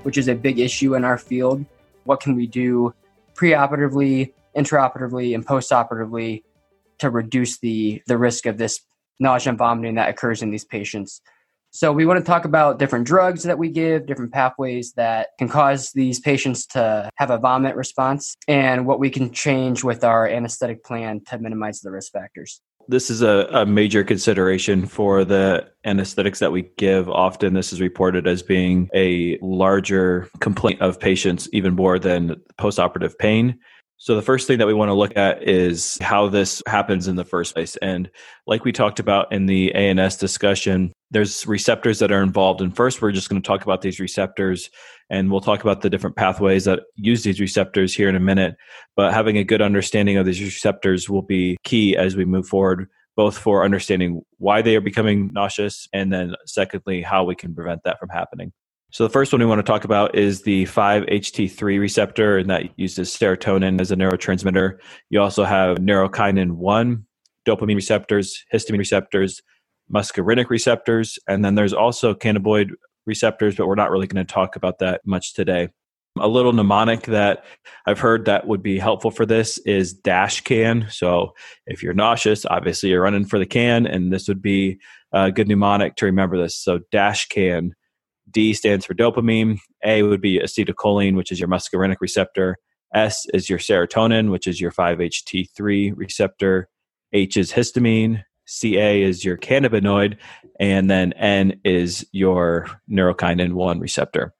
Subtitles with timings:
[0.05, 1.65] which is a big issue in our field.
[2.05, 2.95] What can we do
[3.35, 6.43] preoperatively, intraoperatively, and postoperatively
[6.99, 8.81] to reduce the, the risk of this
[9.21, 11.21] nausea and vomiting that occurs in these patients?
[11.71, 15.49] So, we want to talk about different drugs that we give, different pathways that can
[15.49, 20.27] cause these patients to have a vomit response, and what we can change with our
[20.27, 25.69] anesthetic plan to minimize the risk factors this is a, a major consideration for the
[25.85, 27.09] anesthetics that we give.
[27.09, 33.17] Often, this is reported as being a larger complaint of patients, even more than postoperative
[33.19, 33.59] pain.
[34.01, 37.17] So, the first thing that we want to look at is how this happens in
[37.17, 37.77] the first place.
[37.77, 38.09] And,
[38.47, 42.61] like we talked about in the ANS discussion, there's receptors that are involved.
[42.61, 44.71] And first, we're just going to talk about these receptors
[45.11, 48.57] and we'll talk about the different pathways that use these receptors here in a minute.
[48.95, 52.89] But having a good understanding of these receptors will be key as we move forward,
[53.17, 57.83] both for understanding why they are becoming nauseous and then, secondly, how we can prevent
[57.85, 58.53] that from happening.
[58.91, 62.71] So the first one we want to talk about is the 5-HT3 receptor, and that
[62.77, 64.79] uses serotonin as a neurotransmitter.
[65.11, 67.05] You also have neurokinin 1,
[67.47, 69.43] dopamine receptors, histamine receptors,
[69.93, 72.71] muscarinic receptors, and then there's also cannabinoid
[73.05, 75.69] receptors, but we're not really going to talk about that much today.
[76.19, 77.45] A little mnemonic that
[77.85, 80.87] I've heard that would be helpful for this is dash can.
[80.91, 81.35] So
[81.67, 84.81] if you're nauseous, obviously you're running for the can, and this would be
[85.13, 86.57] a good mnemonic to remember this.
[86.57, 87.75] So dash can
[88.31, 89.59] D stands for dopamine.
[89.85, 92.57] A would be acetylcholine, which is your muscarinic receptor.
[92.95, 96.69] S is your serotonin, which is your 5-HT3 receptor.
[97.13, 98.25] H is histamine.
[98.47, 100.17] CA is your cannabinoid.
[100.59, 104.33] And then N is your neurokinin 1 receptor.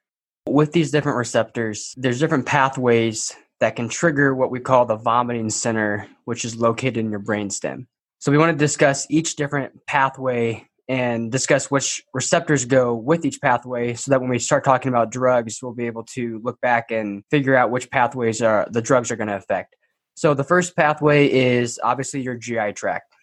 [0.47, 5.51] With these different receptors, there's different pathways that can trigger what we call the vomiting
[5.51, 7.87] center, which is located in your brainstem.
[8.19, 13.41] So we want to discuss each different pathway and discuss which receptors go with each
[13.41, 16.91] pathway so that when we start talking about drugs, we'll be able to look back
[16.91, 19.77] and figure out which pathways are, the drugs are going to affect.
[20.15, 23.15] So the first pathway is obviously your GI tract.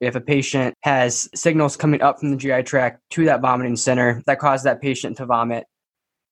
[0.00, 4.22] If a patient has signals coming up from the GI tract to that vomiting center
[4.26, 5.64] that cause that patient to vomit,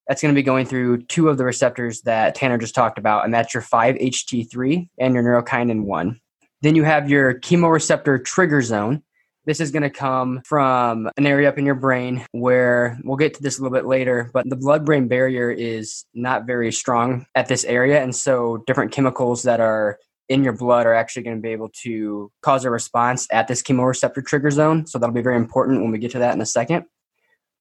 [0.09, 3.25] that's going to be going through two of the receptors that Tanner just talked about,
[3.25, 6.20] and that's your 5-HT3 and your neurokinin 1.
[6.60, 9.03] Then you have your chemoreceptor trigger zone,
[9.44, 13.34] this is going to come from an area up in your brain where we'll get
[13.34, 17.26] to this a little bit later, but the blood brain barrier is not very strong
[17.34, 18.02] at this area.
[18.02, 19.98] And so different chemicals that are
[20.28, 23.62] in your blood are actually going to be able to cause a response at this
[23.62, 24.86] chemoreceptor trigger zone.
[24.86, 26.84] So that'll be very important when we get to that in a second.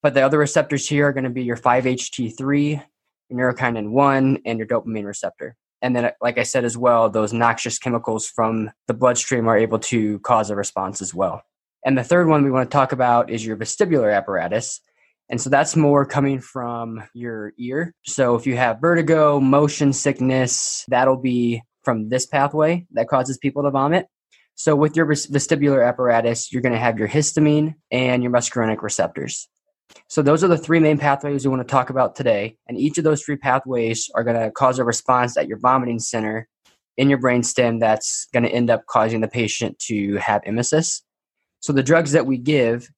[0.04, 2.84] But the other receptors here are going to be your 5-HT3,
[3.30, 5.56] your neurokinin 1, and your dopamine receptor.
[5.82, 9.80] And then, like I said as well, those noxious chemicals from the bloodstream are able
[9.80, 11.44] to cause a response as well.
[11.86, 14.82] And the third one we want to talk about is your vestibular apparatus.
[15.30, 17.94] And so that's more coming from your ear.
[18.06, 23.64] So if you have vertigo, motion sickness, that'll be from this pathway that causes people
[23.64, 24.08] to vomit.
[24.56, 29.48] So with your vestibular apparatus, you're going to have your histamine and your muscarinic receptors.
[30.08, 32.58] So those are the three main pathways we want to talk about today.
[32.68, 36.00] And each of those three pathways are going to cause a response at your vomiting
[36.00, 36.48] center
[36.98, 41.02] in your brainstem that's going to end up causing the patient to have emesis.
[41.62, 42.90] So the drugs that we give,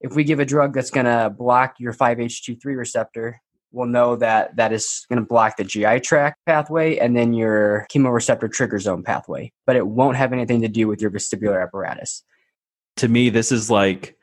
[0.00, 3.40] if we give a drug that's going to block your 5-HT3 receptor,
[3.72, 7.86] we'll know that that is going to block the GI tract pathway and then your
[7.92, 12.24] chemoreceptor trigger zone pathway, but it won't have anything to do with your vestibular apparatus.
[12.96, 14.16] To me, this is like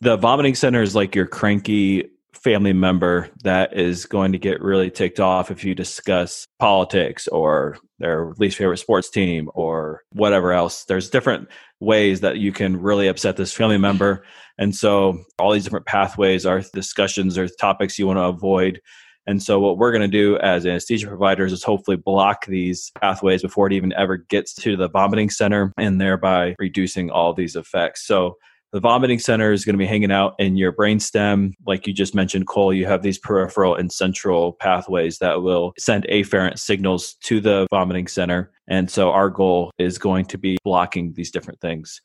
[0.00, 4.90] the vomiting center is like your cranky family member that is going to get really
[4.90, 10.84] ticked off if you discuss politics or their least favorite sports team or whatever else.
[10.84, 11.48] There's different
[11.84, 14.24] ways that you can really upset this family member.
[14.58, 18.80] And so all these different pathways are discussions or topics you want to avoid.
[19.26, 23.42] And so what we're going to do as anesthesia providers is hopefully block these pathways
[23.42, 28.06] before it even ever gets to the vomiting center and thereby reducing all these effects.
[28.06, 28.36] So
[28.72, 31.52] the vomiting center is going to be hanging out in your brainstem.
[31.64, 36.06] Like you just mentioned, Cole, you have these peripheral and central pathways that will send
[36.10, 38.50] afferent signals to the vomiting center.
[38.68, 42.00] And so our goal is going to be blocking these different things.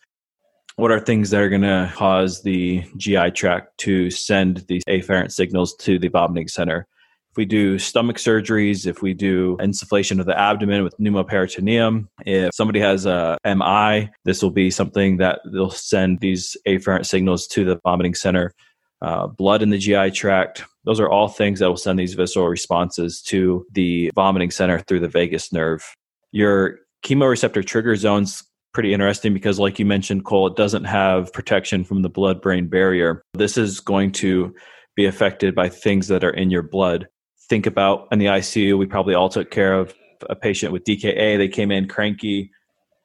[0.76, 5.32] What are things that are going to cause the GI tract to send these afferent
[5.32, 6.88] signals to the vomiting center?
[7.32, 12.56] If we do stomach surgeries, if we do insufflation of the abdomen with pneumoperitoneum, if
[12.56, 17.66] somebody has a MI, this will be something that they'll send these afferent signals to
[17.66, 18.54] the vomiting center.
[19.02, 22.48] Uh, blood in the GI tract, those are all things that will send these visceral
[22.48, 25.84] responses to the vomiting center through the vagus nerve.
[26.31, 28.44] Your chemoreceptor trigger zones
[28.74, 32.68] pretty interesting because like you mentioned cole it doesn't have protection from the blood brain
[32.68, 33.24] barrier.
[33.34, 34.54] This is going to
[34.96, 37.08] be affected by things that are in your blood.
[37.50, 39.94] Think about in the icu we probably all took care of
[40.30, 42.52] a patient with dka they came in cranky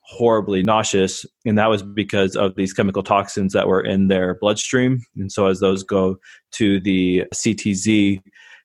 [0.03, 5.01] horribly nauseous and that was because of these chemical toxins that were in their bloodstream.
[5.17, 6.17] And so as those go
[6.53, 8.21] to the ctz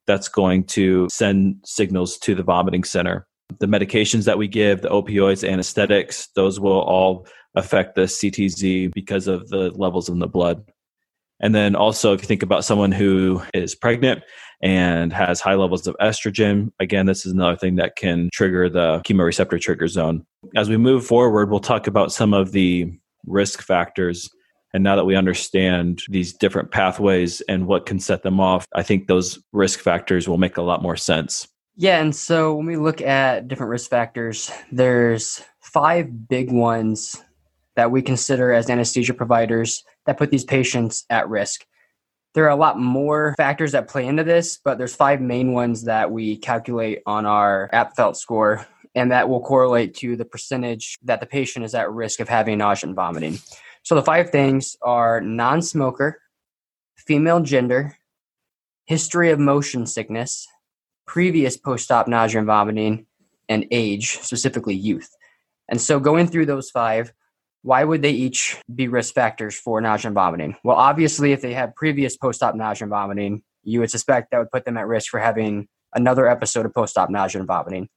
[0.06, 3.26] that's going to send signals to the vomiting center
[3.60, 9.28] the medications that we give, the opioids, anesthetics, those will all affect the CTZ because
[9.28, 10.64] of the levels in the blood.
[11.42, 14.24] And then also, if you think about someone who is pregnant
[14.62, 19.02] and has high levels of estrogen, again, this is another thing that can trigger the
[19.06, 20.26] chemoreceptor trigger zone.
[20.56, 22.92] As we move forward, we'll talk about some of the
[23.26, 24.30] risk factors.
[24.74, 28.84] And now that we understand these different pathways and what can set them off, I
[28.84, 31.48] think those risk factors will make a lot more sense.
[31.82, 37.24] Yeah, and so when we look at different risk factors, there's five big ones
[37.78, 41.66] that we consider as anesthesia providers that put these patients at risk.
[42.34, 45.86] There are a lot more factors that play into this, but there's five main ones
[45.86, 51.22] that we calculate on our Apfel score, and that will correlate to the percentage that
[51.22, 53.38] the patient is at risk of having nausea and vomiting.
[53.84, 56.20] So the five things are non-smoker,
[56.98, 57.96] female gender,
[58.84, 60.46] history of motion sickness,
[61.10, 63.08] previous post-op nausea and vomiting,
[63.50, 65.10] and age, specifically youth.
[65.68, 67.12] And so going through those five,
[67.64, 70.56] why would they each be risk factors for nausea and vomiting?
[70.64, 74.52] Well, obviously, if they have previous post-op nausea and vomiting, you would suspect that would
[74.52, 77.90] put them at risk for having another episode of post-op nausea and vomiting.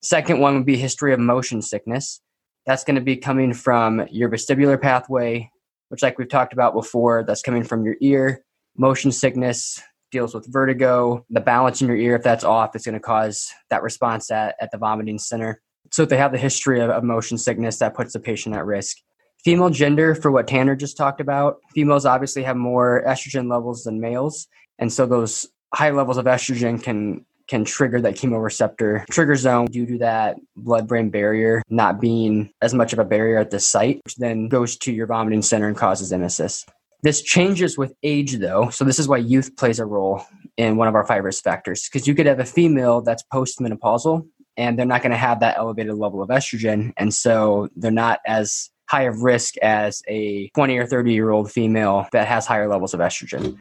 [0.00, 2.22] Second one would be history of motion sickness.
[2.64, 5.50] That's going to be coming from your vestibular pathway,
[5.90, 8.42] which, like we've talked about before, that's coming from your ear.
[8.74, 12.94] Motion sickness deals with vertigo, the balance in your ear, if that's off, it's going
[12.94, 15.60] to cause that response at, at the vomiting center.
[15.92, 18.66] So if they have the history of, of motion sickness, that puts the patient at
[18.66, 18.98] risk.
[19.44, 24.00] Female gender, for what Tanner just talked about, females obviously have more estrogen levels than
[24.00, 24.48] males.
[24.78, 29.86] And so those high levels of estrogen can can trigger that chemoreceptor trigger zone due
[29.86, 34.00] to that blood brain barrier not being as much of a barrier at the site,
[34.04, 36.66] which then goes to your vomiting center and causes emesis.
[37.02, 38.70] This changes with age, though.
[38.70, 40.22] So, this is why youth plays a role
[40.56, 44.26] in one of our five risk factors because you could have a female that's postmenopausal
[44.56, 46.92] and they're not going to have that elevated level of estrogen.
[46.96, 51.52] And so, they're not as high of risk as a 20 or 30 year old
[51.52, 53.58] female that has higher levels of estrogen.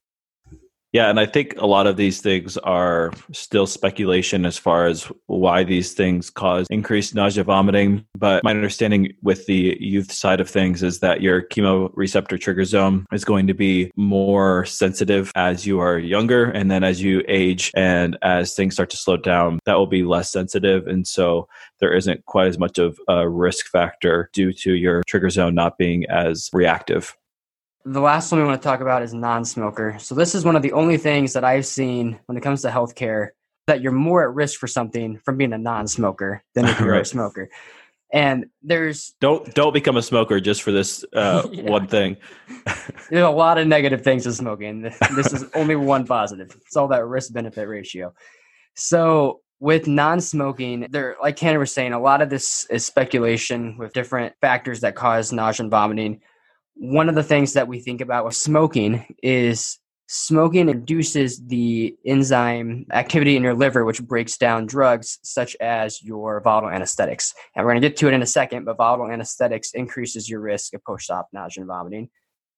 [0.97, 5.03] Yeah, and I think a lot of these things are still speculation as far as
[5.27, 8.03] why these things cause increased nausea, vomiting.
[8.17, 13.05] But my understanding with the youth side of things is that your chemoreceptor trigger zone
[13.11, 16.45] is going to be more sensitive as you are younger.
[16.45, 20.01] And then as you age and as things start to slow down, that will be
[20.01, 20.87] less sensitive.
[20.87, 21.47] And so
[21.79, 25.77] there isn't quite as much of a risk factor due to your trigger zone not
[25.77, 27.15] being as reactive.
[27.89, 29.95] The last one we want to talk about is non smoker.
[29.99, 32.69] So, this is one of the only things that I've seen when it comes to
[32.69, 33.29] healthcare
[33.67, 36.91] that you're more at risk for something from being a non smoker than if you're
[36.91, 37.01] right.
[37.01, 37.49] a smoker.
[38.11, 41.63] And there's don't don't become a smoker just for this uh, yeah.
[41.63, 42.17] one thing.
[43.09, 44.81] there's a lot of negative things to smoking.
[44.81, 46.57] This is only one positive.
[46.65, 48.13] It's all that risk benefit ratio.
[48.75, 53.91] So with non-smoking, there, like Tanner was saying, a lot of this is speculation with
[53.91, 56.21] different factors that cause nausea and vomiting
[56.79, 62.85] one of the things that we think about with smoking is smoking induces the enzyme
[62.93, 67.33] activity in your liver, which breaks down drugs such as your volatile anesthetics.
[67.55, 70.39] And we're going to get to it in a second, but volatile anesthetics increases your
[70.39, 72.09] risk of post-op nausea and vomiting.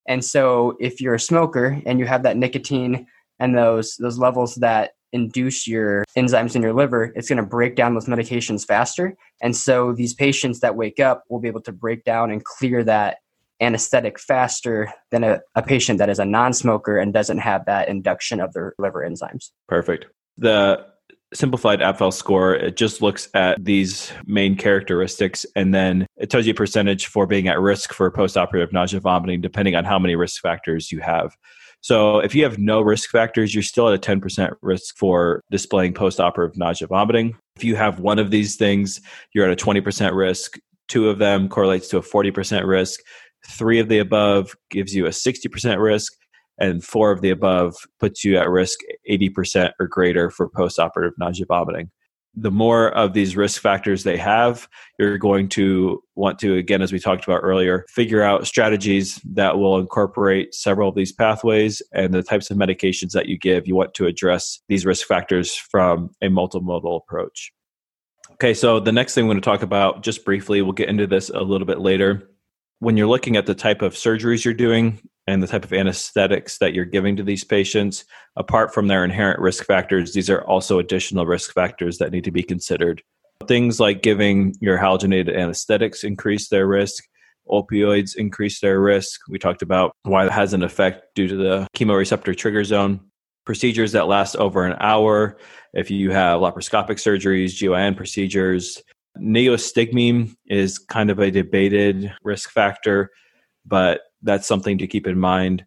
[0.06, 3.06] And so if you're a smoker and you have that nicotine
[3.38, 7.74] and those those levels that induce your enzymes in your liver, it's going to break
[7.74, 9.16] down those medications faster.
[9.42, 12.84] And so these patients that wake up will be able to break down and clear
[12.84, 13.18] that
[13.60, 18.40] anesthetic faster than a, a patient that is a non-smoker and doesn't have that induction
[18.40, 19.50] of their liver enzymes.
[19.68, 20.06] Perfect.
[20.38, 20.86] The
[21.32, 26.52] simplified Apfel score, it just looks at these main characteristics and then it tells you
[26.52, 30.40] a percentage for being at risk for postoperative nausea vomiting, depending on how many risk
[30.40, 31.36] factors you have.
[31.82, 35.94] So if you have no risk factors, you're still at a 10% risk for displaying
[35.94, 37.36] postoperative nausea vomiting.
[37.56, 39.00] If you have one of these things,
[39.32, 40.58] you're at a 20% risk.
[40.88, 43.00] Two of them correlates to a 40% risk.
[43.46, 46.12] Three of the above gives you a 60% risk.
[46.58, 48.80] and four of the above puts you at risk
[49.10, 51.90] 80% or greater for postoperative nausea vomiting
[52.34, 54.68] the more of these risk factors they have,
[54.98, 59.58] you're going to want to, again, as we talked about earlier, figure out strategies that
[59.58, 63.66] will incorporate several of these pathways and the types of medications that you give.
[63.66, 67.52] You want to address these risk factors from a multimodal approach.
[68.32, 71.06] Okay, so the next thing we're going to talk about just briefly, we'll get into
[71.06, 72.30] this a little bit later.
[72.80, 76.58] When you're looking at the type of surgeries you're doing, and the type of anesthetics
[76.58, 78.04] that you're giving to these patients,
[78.36, 82.30] apart from their inherent risk factors, these are also additional risk factors that need to
[82.30, 83.02] be considered.
[83.46, 87.04] Things like giving your halogenated anesthetics increase their risk,
[87.48, 89.20] opioids increase their risk.
[89.28, 93.00] We talked about why it has an effect due to the chemoreceptor trigger zone.
[93.46, 95.38] Procedures that last over an hour,
[95.72, 98.82] if you have laparoscopic surgeries, GYN procedures,
[99.18, 103.10] neostigmine is kind of a debated risk factor,
[103.66, 105.64] but that's something to keep in mind.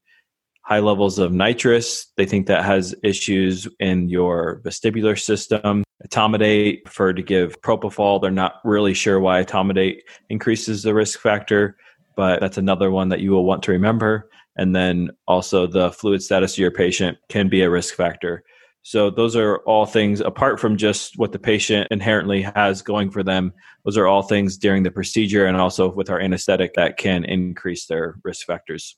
[0.61, 5.83] High levels of nitrous, they think that has issues in your vestibular system.
[6.07, 8.21] Etomidate, prefer to give propofol.
[8.21, 11.75] They're not really sure why etomidate increases the risk factor,
[12.15, 14.29] but that's another one that you will want to remember.
[14.55, 18.43] And then also the fluid status of your patient can be a risk factor.
[18.85, 23.23] So those are all things apart from just what the patient inherently has going for
[23.23, 23.53] them.
[23.85, 27.85] Those are all things during the procedure and also with our anesthetic that can increase
[27.85, 28.97] their risk factors.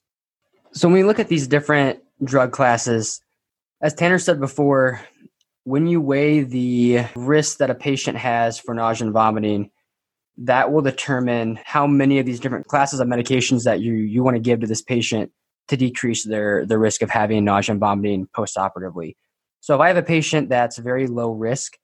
[0.74, 3.22] So when we look at these different drug classes,
[3.82, 5.02] as Tanner said before,
[5.66, 9.70] when you weigh the risk that a patient has for nausea and vomiting,
[10.38, 14.36] that will determine how many of these different classes of medications that you, you want
[14.36, 15.32] to give to this patient
[15.68, 19.16] to decrease their, their risk of having nausea and vomiting postoperatively.
[19.66, 21.76] So if I have a patient that's very low risk,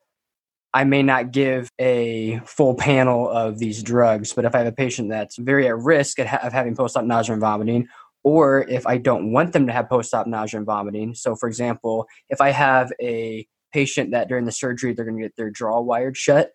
[0.71, 4.33] I may not give a full panel of these drugs.
[4.33, 7.41] But if I have a patient that's very at risk of having post-op nausea and
[7.41, 7.87] vomiting,
[8.23, 12.05] or if I don't want them to have post-op nausea and vomiting, so for example,
[12.29, 15.81] if I have a patient that during the surgery they're going to get their jaw
[15.81, 16.51] wired shut,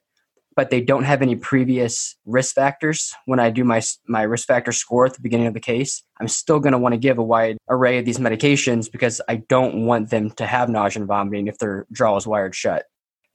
[0.56, 4.72] but they don't have any previous risk factors when I do my my risk factor
[4.72, 7.22] score at the beginning of the case, I'm still going to want to give a
[7.22, 11.46] wide array of these medications because I don't want them to have nausea and vomiting
[11.46, 12.86] if their jaw is wired shut.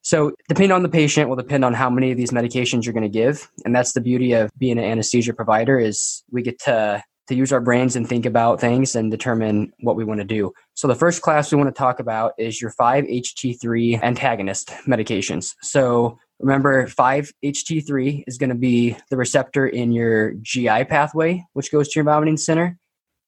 [0.04, 3.04] So, depending on the patient will depend on how many of these medications you're going
[3.04, 7.04] to give, and that's the beauty of being an anesthesia provider is we get to
[7.28, 10.52] to use our brains and think about things and determine what we want to do.
[10.74, 15.54] So the first class we want to talk about is your 5-HT3 antagonist medications.
[15.62, 21.90] So Remember, 5-HT3 is going to be the receptor in your GI pathway, which goes
[21.90, 22.78] to your vomiting center,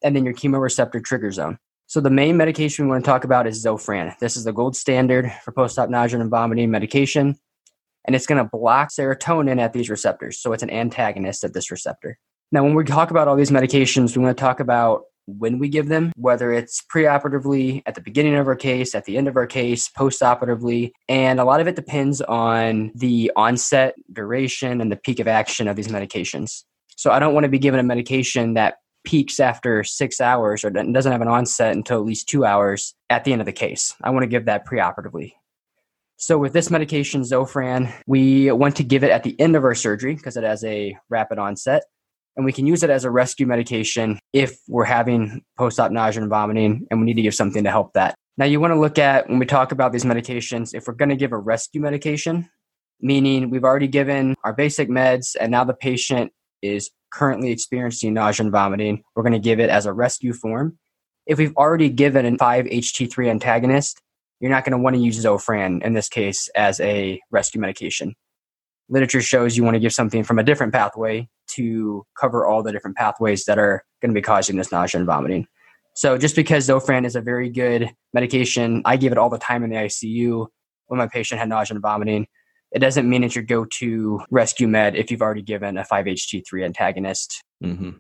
[0.03, 1.57] and then your chemoreceptor trigger zone.
[1.85, 4.17] So the main medication we want to talk about is Zofran.
[4.17, 7.35] This is the gold standard for post-op nausea and vomiting medication,
[8.05, 10.39] and it's going to block serotonin at these receptors.
[10.39, 12.17] So it's an antagonist of this receptor.
[12.51, 15.69] Now, when we talk about all these medications, we want to talk about when we
[15.69, 19.37] give them, whether it's preoperatively, at the beginning of our case, at the end of
[19.37, 20.91] our case, postoperatively.
[21.07, 25.67] And a lot of it depends on the onset, duration, and the peak of action
[25.67, 26.63] of these medications.
[26.95, 30.69] So I don't want to be given a medication that peaks after six hours or
[30.69, 33.93] doesn't have an onset until at least two hours at the end of the case.
[34.01, 35.33] I want to give that preoperatively.
[36.17, 39.75] So with this medication, Zofran, we want to give it at the end of our
[39.75, 41.83] surgery because it has a rapid onset
[42.35, 46.29] and we can use it as a rescue medication if we're having post-op nausea and
[46.29, 48.15] vomiting and we need to give something to help that.
[48.37, 51.09] Now you want to look at when we talk about these medications, if we're going
[51.09, 52.49] to give a rescue medication,
[52.99, 58.45] meaning we've already given our basic meds and now the patient is currently experiencing nausea
[58.45, 60.77] and vomiting, we're going to give it as a rescue form.
[61.27, 64.01] If we've already given a 5-HT3 antagonist,
[64.39, 68.15] you're not going to want to use Zofran in this case as a rescue medication
[68.89, 72.71] literature shows you want to give something from a different pathway to cover all the
[72.71, 75.47] different pathways that are going to be causing this nausea and vomiting.
[75.95, 79.63] So just because Zofran is a very good medication, I give it all the time
[79.63, 80.47] in the ICU
[80.87, 82.27] when my patient had nausea and vomiting.
[82.71, 87.43] It doesn't mean it's your go-to rescue med if you've already given a 5-HT3 antagonist.
[87.63, 87.91] Mm-hmm.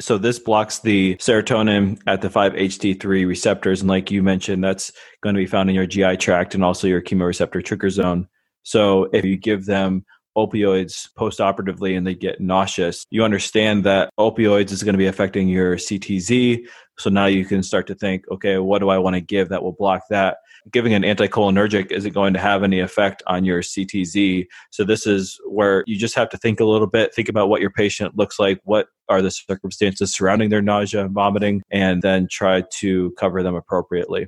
[0.00, 5.34] So this blocks the serotonin at the 5-HT3 receptors, and like you mentioned, that's going
[5.34, 8.28] to be found in your GI tract and also your chemoreceptor trigger zone.
[8.62, 10.04] So if you give them
[10.38, 15.48] opioids postoperatively and they get nauseous, you understand that opioids is going to be affecting
[15.48, 16.64] your CTZ.
[16.98, 19.62] So now you can start to think, okay, what do I want to give that
[19.62, 20.38] will block that?
[20.72, 24.46] Giving an anticholinergic isn't going to have any effect on your CTZ.
[24.70, 27.60] So this is where you just have to think a little bit, think about what
[27.60, 32.28] your patient looks like, what are the circumstances surrounding their nausea and vomiting, and then
[32.30, 34.26] try to cover them appropriately.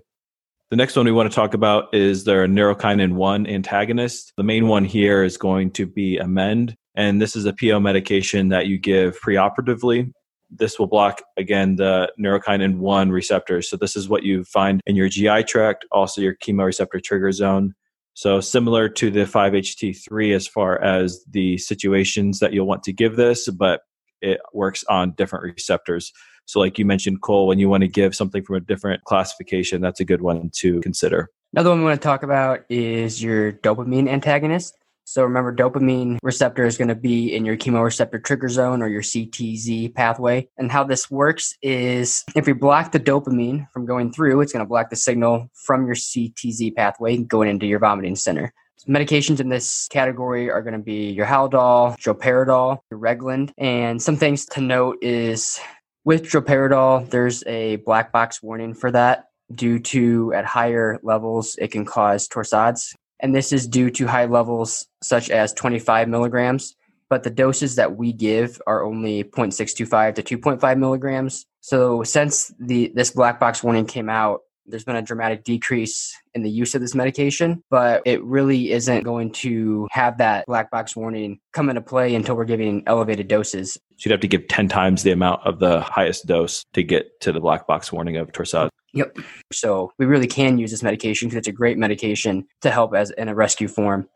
[0.70, 4.32] The next one we want to talk about is their neurokinin 1 antagonist.
[4.36, 8.50] The main one here is going to be Emend, And this is a PO medication
[8.50, 10.12] that you give preoperatively.
[10.50, 13.68] this will block again the neurokinin 1 receptors.
[13.68, 17.74] So this is what you find in your GI tract, also your chemoreceptor trigger zone.
[18.14, 23.16] So similar to the 5-HT3 as far as the situations that you'll want to give
[23.16, 23.82] this, but
[24.22, 26.12] it works on different receptors.
[26.46, 29.80] So like you mentioned, Cole, when you want to give something from a different classification,
[29.80, 31.30] that's a good one to consider.
[31.52, 34.74] Another one we want to talk about is your dopamine antagonist.
[35.04, 39.02] So remember, dopamine receptor is going to be in your chemoreceptor trigger zone or your
[39.02, 40.48] CTZ pathway.
[40.56, 44.64] And how this works is if we block the dopamine from going through, it's going
[44.64, 48.52] to block the signal from your CTZ pathway going into your vomiting center.
[48.88, 54.16] Medications in this category are going to be your Haldol, droperidol, your Reglan, And some
[54.16, 55.60] things to note is
[56.04, 61.72] with droperidol, there's a black box warning for that due to at higher levels it
[61.72, 66.74] can cause torsades and this is due to high levels such as 25 milligrams.
[67.08, 71.44] But the doses that we give are only 0.625 to 2.5 milligrams.
[71.60, 76.42] So since the this black box warning came out, there's been a dramatic decrease in
[76.42, 80.94] the use of this medication, but it really isn't going to have that black box
[80.94, 83.74] warning come into play until we're giving elevated doses.
[83.96, 87.20] So you'd have to give 10 times the amount of the highest dose to get
[87.22, 88.70] to the black box warning of Torsades.
[88.92, 89.18] Yep.
[89.52, 93.10] So we really can use this medication because it's a great medication to help as
[93.10, 94.08] in a rescue form.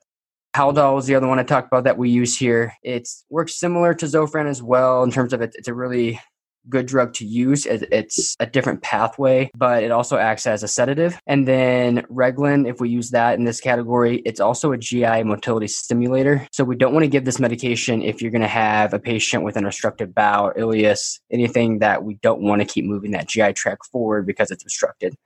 [0.54, 2.74] Haldol is the other one I talked about that we use here.
[2.82, 6.20] It works similar to Zofran as well in terms of it, it's a really
[6.68, 7.66] good drug to use.
[7.66, 11.18] It's a different pathway, but it also acts as a sedative.
[11.26, 15.68] And then Reglan, if we use that in this category, it's also a GI motility
[15.68, 16.47] stimulator.
[16.52, 19.44] So we don't want to give this medication if you're going to have a patient
[19.44, 23.28] with an obstructed bowel or ileus, anything that we don't want to keep moving that
[23.28, 25.16] GI tract forward because it's obstructed.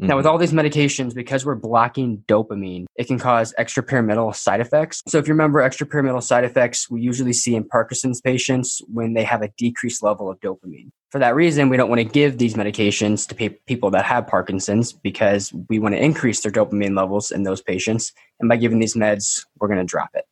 [0.00, 0.08] Mm-hmm.
[0.08, 0.32] Now, with mm-hmm.
[0.32, 5.02] all these medications, because we're blocking dopamine, it can cause extrapyramidal side effects.
[5.08, 9.24] So, if you remember extrapyramidal side effects, we usually see in Parkinson's patients when they
[9.24, 10.90] have a decreased level of dopamine.
[11.12, 14.26] For that reason, we don't want to give these medications to pe- people that have
[14.26, 18.12] Parkinson's because we want to increase their dopamine levels in those patients.
[18.38, 20.26] And by giving these meds, we're going to drop it.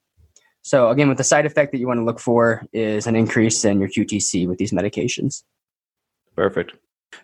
[0.60, 3.64] So, again, with the side effect that you want to look for is an increase
[3.64, 5.42] in your QTC with these medications.
[6.36, 6.72] Perfect.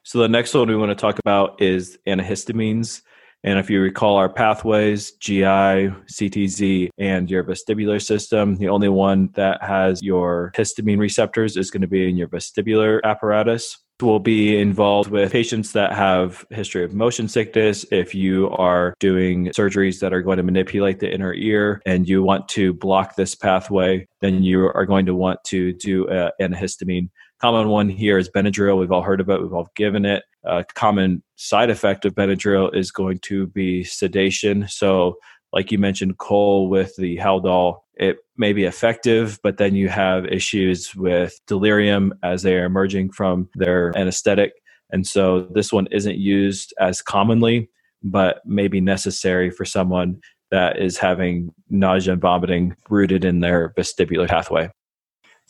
[0.03, 3.03] So the next one we want to talk about is antihistamines.
[3.43, 9.31] And if you recall our pathways, GI, CTZ, and your vestibular system, the only one
[9.35, 13.79] that has your histamine receptors is going to be in your vestibular apparatus.
[14.03, 17.85] Will be involved with patients that have history of motion sickness.
[17.93, 22.23] If you are doing surgeries that are going to manipulate the inner ear and you
[22.23, 27.11] want to block this pathway, then you are going to want to do an antihistamine
[27.41, 28.79] Common one here is Benadryl.
[28.79, 29.41] We've all heard of it.
[29.41, 30.25] We've all given it.
[30.45, 34.69] A common side effect of Benadryl is going to be sedation.
[34.69, 35.17] So,
[35.53, 40.27] like you mentioned, Cole with the Haldol, it may be effective, but then you have
[40.27, 44.53] issues with delirium as they are emerging from their anesthetic.
[44.91, 47.71] And so this one isn't used as commonly,
[48.03, 53.73] but may be necessary for someone that is having nausea and vomiting rooted in their
[53.79, 54.71] vestibular pathway.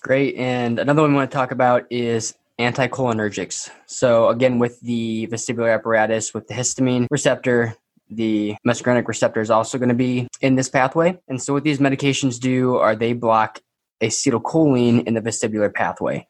[0.02, 0.36] Great.
[0.36, 3.70] And another one we want to talk about is anticholinergics.
[3.86, 7.74] So, again, with the vestibular apparatus, with the histamine receptor,
[8.08, 11.18] the muscarinic receptor is also going to be in this pathway.
[11.28, 13.60] And so, what these medications do are they block
[14.00, 16.26] acetylcholine in the vestibular pathway.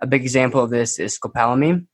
[0.00, 1.86] A big example of this is scopolamine.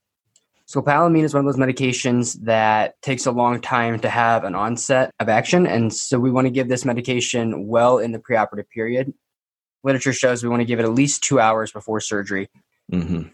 [0.66, 5.12] Scopolamine is one of those medications that takes a long time to have an onset
[5.20, 5.66] of action.
[5.66, 9.12] And so we want to give this medication well in the preoperative period
[9.84, 12.48] literature shows we want to give it at least two hours before surgery.
[12.90, 13.28] Mm-hmm.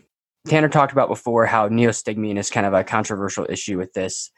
[0.46, 4.30] Tanner talked about before how neostigmine is kind of a controversial issue with this.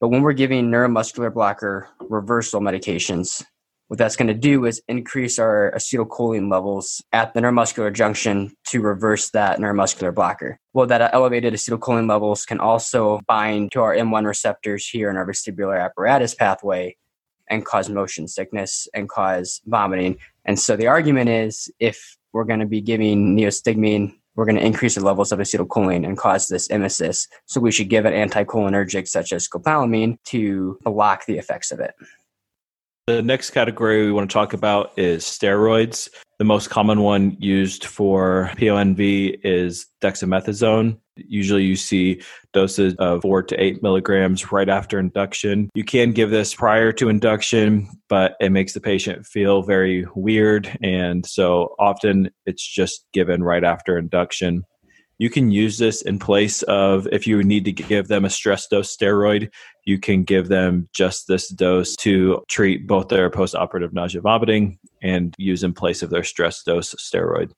[0.00, 3.44] But when we're giving neuromuscular blocker reversal medications,
[3.88, 8.80] what that's going to do is increase our acetylcholine levels at the neuromuscular junction to
[8.80, 10.58] reverse that neuromuscular blocker.
[10.72, 15.26] Well, that elevated acetylcholine levels can also bind to our M1 receptors here in our
[15.26, 16.96] vestibular apparatus pathway
[17.50, 20.18] and cause motion sickness and cause vomiting.
[20.44, 24.64] And so the argument is if we're going to be giving neostigmine, we're going to
[24.64, 27.26] increase the levels of acetylcholine and cause this emesis.
[27.46, 31.94] So we should give an anticholinergic such as scopolamine to block the effects of it.
[33.08, 36.10] The next category we want to talk about is steroids.
[36.38, 40.98] The most common one used for PONV is dexamethasone.
[41.26, 45.70] Usually you see doses of four to eight milligrams right after induction.
[45.74, 50.76] You can give this prior to induction, but it makes the patient feel very weird.
[50.82, 54.64] And so often it's just given right after induction.
[55.20, 58.68] You can use this in place of if you need to give them a stress
[58.68, 59.50] dose steroid,
[59.84, 65.34] you can give them just this dose to treat both their postoperative nausea vomiting and
[65.36, 67.50] use in place of their stress dose steroid.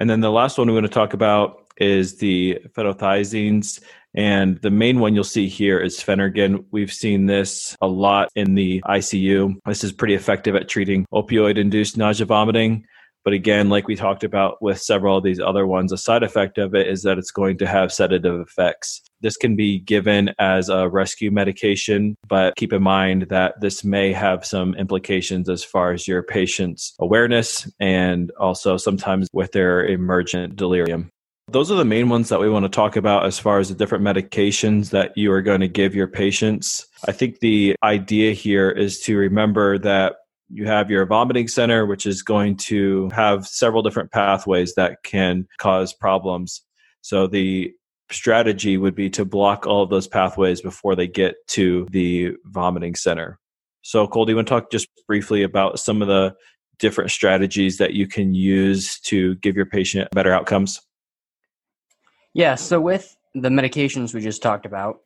[0.00, 3.82] And then the last one we're going to talk about is the phenothiazines.
[4.16, 6.64] And the main one you'll see here is Phenergan.
[6.70, 9.56] We've seen this a lot in the ICU.
[9.66, 12.84] This is pretty effective at treating opioid induced nausea vomiting.
[13.24, 16.58] But again, like we talked about with several of these other ones, a side effect
[16.58, 19.02] of it is that it's going to have sedative effects.
[19.22, 24.12] This can be given as a rescue medication, but keep in mind that this may
[24.12, 30.56] have some implications as far as your patient's awareness and also sometimes with their emergent
[30.56, 31.10] delirium.
[31.54, 33.76] Those are the main ones that we want to talk about as far as the
[33.76, 36.84] different medications that you are going to give your patients.
[37.06, 40.16] I think the idea here is to remember that
[40.48, 45.46] you have your vomiting center, which is going to have several different pathways that can
[45.58, 46.60] cause problems.
[47.02, 47.72] So the
[48.10, 52.96] strategy would be to block all of those pathways before they get to the vomiting
[52.96, 53.38] center.
[53.82, 56.34] So, Cole, do you want to talk just briefly about some of the
[56.80, 60.80] different strategies that you can use to give your patient better outcomes?
[62.36, 65.02] Yeah, so with the medications we just talked about,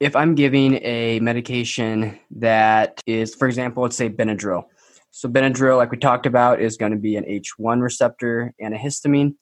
[0.00, 4.64] if I'm giving a medication that is, for example, let's say Benadryl.
[5.10, 8.78] So, Benadryl, like we talked about, is going to be an H1 receptor and a
[8.78, 9.34] histamine,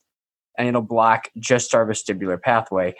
[0.58, 2.96] and it'll block just our vestibular pathway.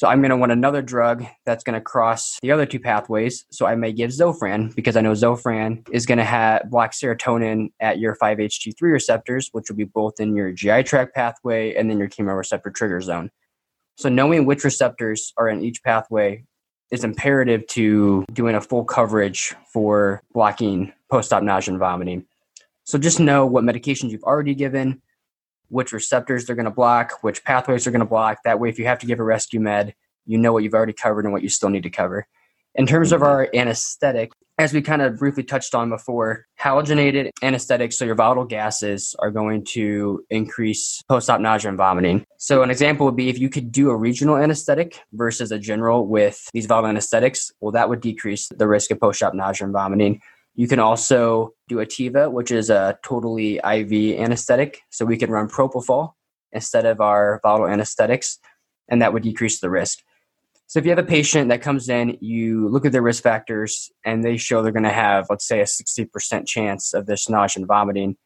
[0.00, 3.44] So, I'm going to want another drug that's going to cross the other two pathways.
[3.50, 7.70] So, I may give Zofran because I know Zofran is going to have block serotonin
[7.80, 11.98] at your 5-HT3 receptors, which will be both in your GI tract pathway and then
[11.98, 13.30] your chemoreceptor trigger zone.
[13.98, 16.46] So, knowing which receptors are in each pathway
[16.90, 22.24] is imperative to doing a full coverage for blocking post-op nausea and vomiting.
[22.84, 25.02] So just know what medications you've already given,
[25.70, 28.38] which receptors they're going to block, which pathways they're going to block.
[28.44, 29.94] That way, if you have to give a rescue med,
[30.26, 32.26] you know what you've already covered and what you still need to cover.
[32.74, 33.30] In terms of mm-hmm.
[33.30, 38.44] our anesthetic, as we kind of briefly touched on before, halogenated anesthetics, so your volatile
[38.44, 42.26] gases, are going to increase post op nausea and vomiting.
[42.36, 46.06] So, an example would be if you could do a regional anesthetic versus a general
[46.06, 49.72] with these volatile anesthetics, well, that would decrease the risk of post op nausea and
[49.72, 50.20] vomiting.
[50.60, 54.82] You can also do a TIVA, which is a totally IV anesthetic.
[54.90, 56.12] So, we can run propofol
[56.52, 58.38] instead of our volatile anesthetics,
[58.86, 60.00] and that would decrease the risk.
[60.66, 63.90] So if you have a patient that comes in, you look at their risk factors
[64.04, 67.60] and they show they're going to have, let's say, a 60% chance of this nausea
[67.60, 68.16] and vomiting.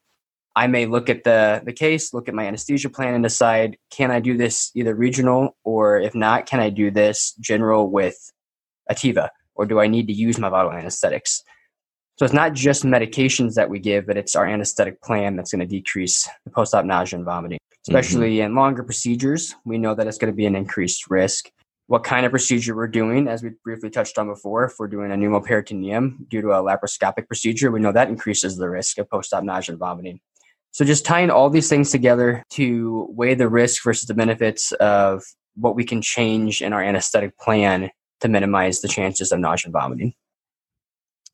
[0.57, 4.11] I may look at the, the case, look at my anesthesia plan, and decide can
[4.11, 8.17] I do this either regional or if not, can I do this general with
[8.89, 11.41] a TIVA or do I need to use my volatile anesthetics?
[12.17, 15.59] So it's not just medications that we give, but it's our anesthetic plan that's going
[15.59, 17.59] to decrease the post op nausea and vomiting.
[17.87, 18.45] Especially mm-hmm.
[18.45, 21.51] in longer procedures, we know that it's going to be an increased risk
[21.87, 24.65] what kind of procedure we're doing, as we briefly touched on before.
[24.65, 28.69] If we're doing a pneumoperitoneum due to a laparoscopic procedure, we know that increases the
[28.69, 30.19] risk of post-op nausea and vomiting.
[30.71, 35.23] So just tying all these things together to weigh the risk versus the benefits of
[35.55, 39.73] what we can change in our anesthetic plan to minimize the chances of nausea and
[39.73, 40.13] vomiting.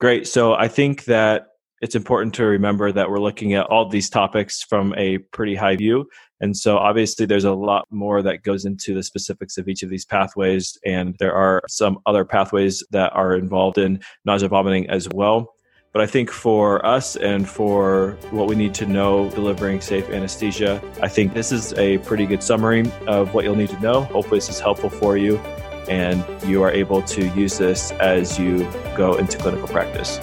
[0.02, 0.28] Great.
[0.28, 1.50] So I think that
[1.84, 5.76] it's important to remember that we're looking at all these topics from a pretty high
[5.76, 6.10] view.
[6.40, 9.92] And so obviously there's a lot more that goes into the specifics of each of
[9.92, 10.76] these pathways.
[10.84, 15.54] And there are some other pathways that are involved in nausea vomiting as well.
[15.94, 20.82] But I think for us and for what we need to know delivering safe anesthesia,
[21.04, 24.02] I think this is a pretty good summary of what you'll need to know.
[24.06, 25.40] Hopefully, this is helpful for you
[25.90, 28.60] and you are able to use this as you
[28.96, 30.20] go into clinical practice.